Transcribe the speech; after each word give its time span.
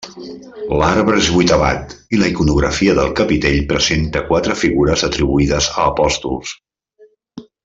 L'arbre 0.77 1.19
és 1.23 1.27
vuitavat 1.35 1.93
i 2.17 2.21
la 2.21 2.29
iconografia 2.31 2.97
del 3.01 3.13
capitell 3.21 3.61
presenta 3.75 4.25
quatre 4.33 4.59
figures 4.65 5.07
atribuïdes 5.11 5.69
a 5.77 5.89
apòstols. 5.93 6.57